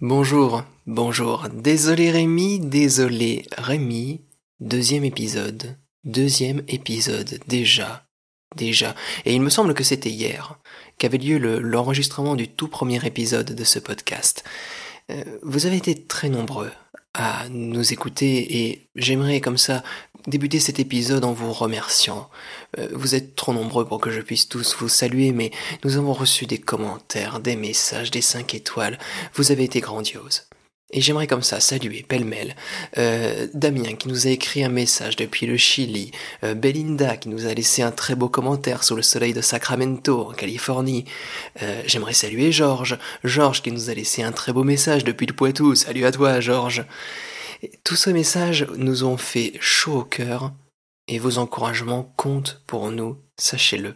[0.00, 1.48] Bonjour, bonjour.
[1.52, 4.20] Désolé Rémi, désolé Rémi.
[4.60, 5.76] Deuxième épisode.
[6.04, 8.06] Deuxième épisode, déjà.
[8.54, 8.94] Déjà.
[9.24, 10.60] Et il me semble que c'était hier
[10.98, 14.44] qu'avait lieu l'enregistrement du tout premier épisode de ce podcast.
[15.10, 16.70] Euh, vous avez été très nombreux
[17.18, 19.82] à nous écouter et j'aimerais comme ça
[20.28, 22.30] débuter cet épisode en vous remerciant.
[22.78, 25.50] Euh, vous êtes trop nombreux pour que je puisse tous vous saluer, mais
[25.84, 28.98] nous avons reçu des commentaires, des messages, des 5 étoiles.
[29.34, 30.44] Vous avez été grandiose.
[30.90, 32.56] Et j'aimerais comme ça saluer pêle-mêle
[32.96, 36.12] euh, Damien qui nous a écrit un message depuis le Chili,
[36.44, 40.30] euh, Belinda qui nous a laissé un très beau commentaire sous le soleil de Sacramento
[40.30, 41.04] en Californie.
[41.60, 45.34] Euh, j'aimerais saluer Georges, Georges qui nous a laissé un très beau message depuis le
[45.34, 45.74] Poitou.
[45.74, 46.86] Salut à toi Georges.
[47.84, 50.52] Tous ces messages nous ont fait chaud au cœur
[51.06, 53.94] et vos encouragements comptent pour nous, sachez-le.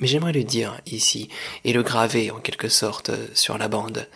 [0.00, 1.28] Mais j'aimerais le dire ici
[1.64, 4.08] et le graver en quelque sorte sur la bande.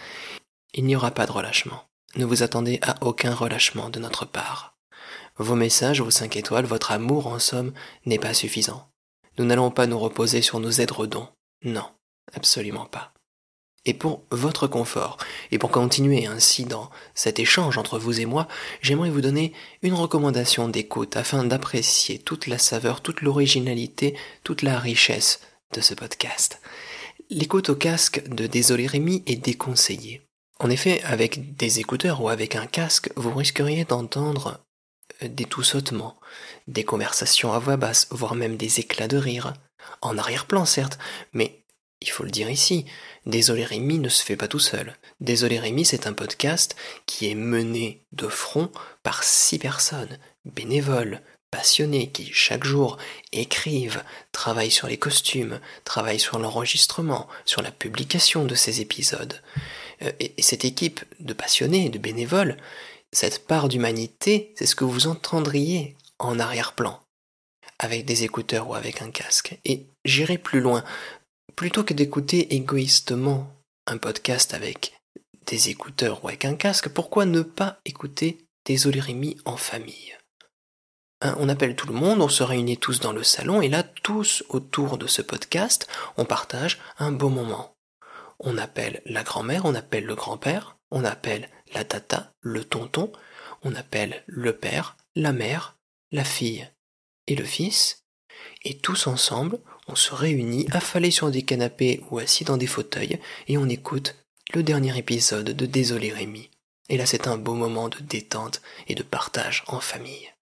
[0.74, 1.89] Il n'y aura pas de relâchement.
[2.16, 4.76] Ne vous attendez à aucun relâchement de notre part.
[5.36, 7.72] Vos messages, vos cinq étoiles, votre amour en somme
[8.04, 8.90] n'est pas suffisant.
[9.38, 11.28] Nous n'allons pas nous reposer sur nos édredons.
[11.64, 11.86] Non,
[12.34, 13.12] absolument pas.
[13.86, 15.16] Et pour votre confort,
[15.50, 18.46] et pour continuer ainsi dans cet échange entre vous et moi,
[18.82, 24.78] j'aimerais vous donner une recommandation d'écoute afin d'apprécier toute la saveur, toute l'originalité, toute la
[24.78, 25.40] richesse
[25.72, 26.60] de ce podcast.
[27.30, 30.20] L'écoute au casque de Désolé Rémi est déconseillée.
[30.60, 34.60] En effet, avec des écouteurs ou avec un casque, vous risqueriez d'entendre
[35.22, 36.20] euh, des tout-sautements,
[36.68, 39.54] des conversations à voix basse, voire même des éclats de rire.
[40.02, 40.98] En arrière-plan, certes,
[41.32, 41.64] mais
[42.02, 42.84] il faut le dire ici,
[43.24, 44.96] Désolé Rémi ne se fait pas tout seul.
[45.20, 48.70] Désolé Rémi, c'est un podcast qui est mené de front
[49.02, 52.98] par six personnes, bénévoles, passionnés, qui chaque jour
[53.32, 59.40] écrivent, travaillent sur les costumes, travaillent sur l'enregistrement, sur la publication de ces épisodes.
[60.02, 62.56] Euh, et cette équipe de passionnés, de bénévoles,
[63.12, 67.00] cette part d'humanité, c'est ce que vous entendriez en arrière-plan,
[67.78, 69.58] avec des écouteurs ou avec un casque.
[69.64, 70.84] Et j'irai plus loin.
[71.56, 73.52] Plutôt que d'écouter égoïstement
[73.86, 74.94] un podcast avec
[75.46, 80.16] des écouteurs ou avec un casque, pourquoi ne pas écouter des Rémi en famille?
[81.22, 83.82] Hein, on appelle tout le monde, on se réunit tous dans le salon, et là,
[83.82, 87.74] tous autour de ce podcast, on partage un beau moment
[88.40, 93.12] on appelle la grand-mère, on appelle le grand-père, on appelle la tata, le tonton,
[93.62, 95.76] on appelle le père, la mère,
[96.10, 96.68] la fille
[97.26, 98.04] et le fils,
[98.64, 103.20] et tous ensemble, on se réunit affalés sur des canapés ou assis dans des fauteuils,
[103.48, 104.16] et on écoute
[104.54, 106.50] le dernier épisode de Désolé Rémi.
[106.88, 110.32] Et là c'est un beau moment de détente et de partage en famille.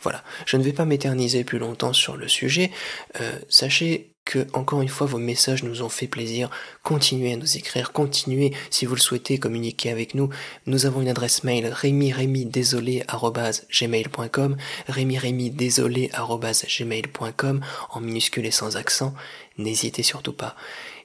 [0.00, 2.70] Voilà, je ne vais pas m'éterniser plus longtemps sur le sujet.
[3.20, 6.50] Euh, sachez que, encore une fois, vos messages nous ont fait plaisir.
[6.82, 10.28] Continuez à nous écrire, continuez, si vous le souhaitez, communiquer avec nous.
[10.66, 14.56] Nous avons une adresse mail rémi-rémi-désolé-gmail.com
[14.88, 17.60] rémi-rémi-désolé-gmail.com
[17.90, 19.14] en minuscule et sans accent.
[19.56, 20.54] N'hésitez surtout pas.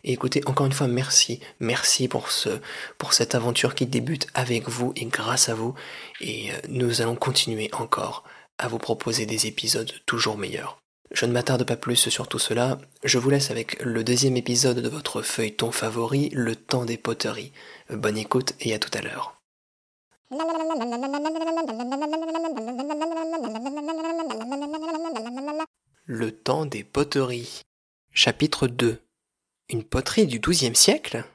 [0.03, 1.39] Et écoutez, encore une fois, merci.
[1.59, 2.49] Merci pour ce,
[2.97, 5.75] pour cette aventure qui débute avec vous et grâce à vous.
[6.19, 8.23] Et euh, nous allons continuer encore
[8.57, 10.80] à vous proposer des épisodes toujours meilleurs.
[11.11, 14.79] Je ne m'attarde pas plus sur tout cela, je vous laisse avec le deuxième épisode
[14.79, 17.51] de votre feuilleton favori, Le temps des poteries.
[17.89, 19.35] Bonne écoute et à tout à l'heure.
[26.05, 27.61] Le temps des poteries.
[28.13, 29.01] Chapitre 2.
[29.69, 31.25] Une poterie du XIIe siècle?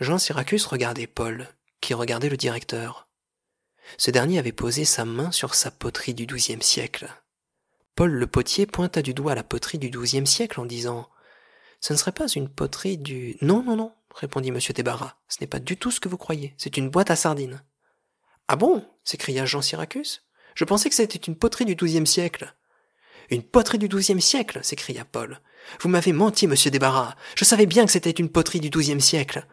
[0.00, 1.48] Jean Syracuse regardait Paul,
[1.82, 3.08] qui regardait le directeur.
[3.98, 7.12] Ce dernier avait posé sa main sur sa poterie du XIIe siècle.
[7.94, 11.10] Paul le potier pointa du doigt la poterie du XIIe siècle en disant
[11.80, 13.36] Ce ne serait pas une poterie du.
[13.42, 14.58] Non, non, non, répondit M.
[14.74, 15.16] Débarras.
[15.28, 16.54] Ce n'est pas du tout ce que vous croyez.
[16.56, 17.62] C'est une boîte à sardines.
[18.48, 18.86] Ah bon?
[19.04, 20.22] s'écria Jean Syracuse.
[20.54, 22.54] Je pensais que c'était une poterie du XIIe siècle.
[23.30, 25.40] Une poterie du XIIe siècle s'écria Paul.
[25.80, 27.14] Vous m'avez menti, monsieur Débarras.
[27.34, 29.46] Je savais bien que c'était une poterie du XIIe siècle.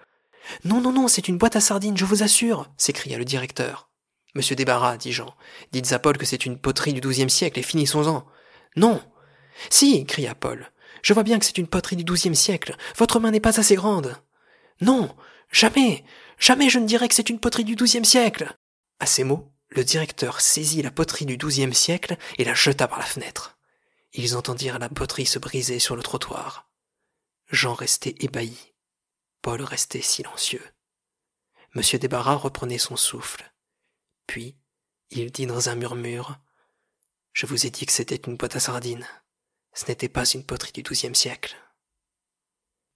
[0.64, 3.90] Non, non, non, c'est une boîte à sardines, je vous assure, s'écria le directeur.
[4.36, 5.34] Monsieur Débarras, dit Jean,
[5.72, 8.26] dites à Paul que c'est une poterie du XIIe siècle et finissons-en.
[8.76, 9.02] Non.
[9.70, 10.72] Si, cria Paul.
[11.02, 12.76] Je vois bien que c'est une poterie du XIIe siècle.
[12.98, 14.16] Votre main n'est pas assez grande.
[14.82, 15.16] Non.
[15.52, 16.04] Jamais.
[16.38, 18.56] Jamais je ne dirais que c'est une poterie du XIIe siècle.
[19.00, 23.00] À ces mots, le directeur saisit la poterie du XIIe siècle et la jeta par
[23.00, 23.58] la fenêtre.
[24.14, 26.70] Ils entendirent la poterie se briser sur le trottoir.
[27.52, 28.74] Jean restait ébahi.
[29.58, 30.64] Restait silencieux.
[31.74, 33.52] Monsieur Débarras reprenait son souffle.
[34.28, 34.56] Puis,
[35.10, 36.38] il dit dans un murmure
[37.34, 39.08] Je vous ai dit que c'était une boîte à sardines.
[39.74, 41.56] Ce n'était pas une poterie du XIIe siècle.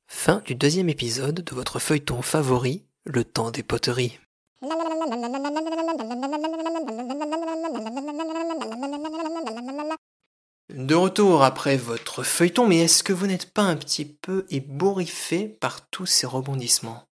[0.05, 4.19] Fin du deuxième épisode de votre feuilleton favori, Le temps des poteries.
[10.73, 15.47] De retour après votre feuilleton, mais est-ce que vous n'êtes pas un petit peu ébouriffé
[15.47, 17.03] par tous ces rebondissements?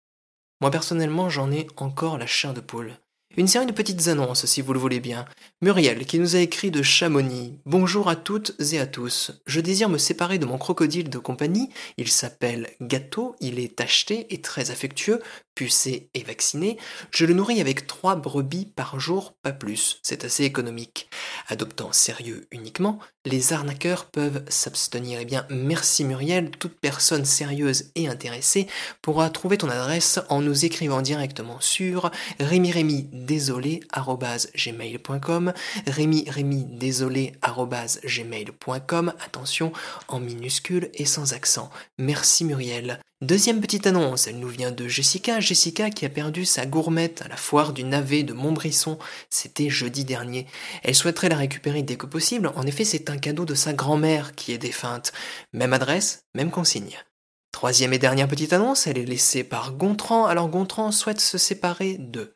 [0.62, 2.98] Moi personnellement, j'en ai encore la chair de poule.
[3.38, 5.25] Une série de petites annonces, si vous le voulez bien.
[5.62, 7.54] Muriel, qui nous a écrit de Chamonix.
[7.66, 9.31] Bonjour à toutes et à tous.
[9.45, 11.69] Je désire me séparer de mon crocodile de compagnie.
[11.95, 15.22] Il s'appelle Gâteau, il est acheté et très affectueux,
[15.56, 16.78] pucé et vacciné.
[17.12, 20.00] Je le nourris avec trois brebis par jour, pas plus.
[20.04, 21.10] C'est assez économique.
[21.48, 25.19] Adoptant sérieux uniquement, les arnaqueurs peuvent s'abstenir.
[25.22, 28.68] Eh bien, merci Muriel, toute personne sérieuse et intéressée
[29.01, 35.53] pourra trouver ton adresse en nous écrivant directement sur Rémi Rémi désolé@gmail.com,
[35.88, 39.13] Rémi Rémi désolé@gmail.com.
[39.25, 39.71] Attention
[40.07, 41.71] en minuscule et sans accent.
[41.97, 43.00] Merci Muriel.
[43.21, 45.39] Deuxième petite annonce, elle nous vient de Jessica.
[45.39, 48.97] Jessica qui a perdu sa gourmette à la foire du navet de Montbrisson.
[49.29, 50.47] C'était jeudi dernier.
[50.81, 52.51] Elle souhaiterait la récupérer dès que possible.
[52.56, 55.13] En effet, c'est un cadeau de sa grand-mère qui est défunte.
[55.53, 56.97] Même adresse, même consigne.
[57.51, 60.25] Troisième et dernière petite annonce, elle est laissée par Gontran.
[60.25, 62.33] Alors Gontran souhaite se séparer de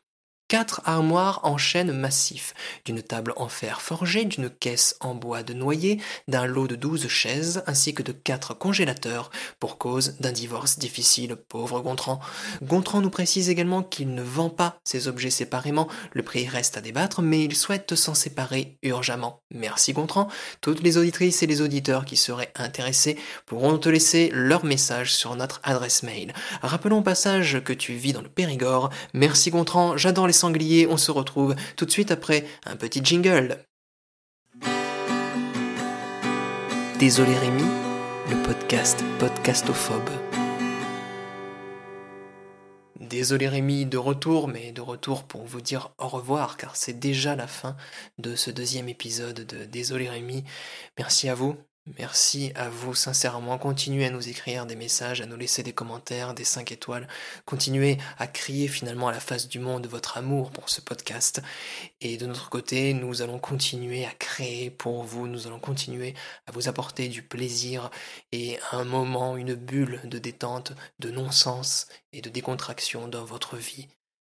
[0.48, 2.54] Quatre armoires en chêne massif,
[2.84, 7.08] d'une table en fer forgé, d'une caisse en bois de noyer, d'un lot de douze
[7.08, 12.20] chaises, ainsi que de quatre congélateurs, pour cause d'un divorce difficile, pauvre Gontran.
[12.62, 16.80] Gontran nous précise également qu'il ne vend pas ces objets séparément, le prix reste à
[16.80, 19.42] débattre, mais il souhaite s'en séparer urgemment.
[19.50, 20.28] Merci Gontran.
[20.60, 25.34] Toutes les auditrices et les auditeurs qui seraient intéressés pourront te laisser leur message sur
[25.34, 26.32] notre adresse mail.
[26.62, 28.90] Rappelons au passage que tu vis dans le Périgord.
[29.12, 33.58] Merci Gontran, j'adore les sangliers, on se retrouve tout de suite après un petit jingle.
[36.98, 37.64] Désolé Rémi,
[38.30, 40.08] le podcast podcastophobe.
[43.00, 47.36] Désolé Rémi de retour, mais de retour pour vous dire au revoir, car c'est déjà
[47.36, 47.76] la fin
[48.18, 50.44] de ce deuxième épisode de Désolé Rémi.
[50.98, 51.56] Merci à vous,
[51.98, 53.58] Merci à vous sincèrement.
[53.58, 57.06] Continuez à nous écrire des messages, à nous laisser des commentaires, des 5 étoiles.
[57.44, 61.42] Continuez à crier finalement à la face du monde votre amour pour ce podcast.
[62.00, 65.28] Et de notre côté, nous allons continuer à créer pour vous.
[65.28, 66.14] Nous allons continuer
[66.46, 67.88] à vous apporter du plaisir
[68.32, 73.86] et un moment, une bulle de détente, de non-sens et de décontraction dans votre vie.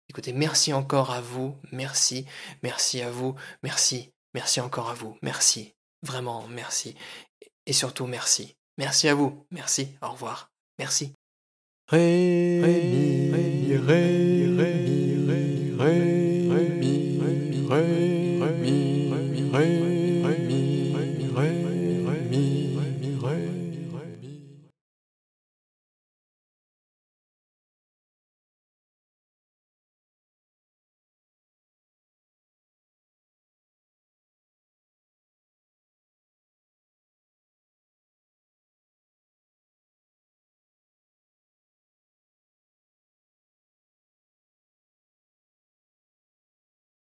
[0.09, 1.57] Écoutez, merci encore à vous.
[1.71, 2.27] Merci.
[2.61, 3.33] Merci à vous.
[3.63, 4.13] Merci.
[4.35, 5.17] Merci encore à vous.
[5.23, 5.73] Merci.
[6.03, 6.95] Vraiment, merci.
[7.67, 8.55] Et surtout, merci.
[8.77, 9.45] Merci à vous.
[9.51, 9.89] Merci.
[10.01, 10.49] Au revoir.
[10.79, 11.13] Merci.